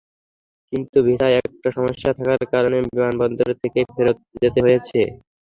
কিন্তু 0.73 0.97
ভিসায় 1.07 1.35
একটা 1.41 1.69
সমস্যা 1.77 2.09
থাকার 2.17 2.41
কারণে 2.53 2.77
বিমানবন্দর 2.87 3.49
থেকেই 3.61 3.85
ফেরত 3.93 4.17
যেতে 4.41 4.59
হয়েছে। 4.65 4.99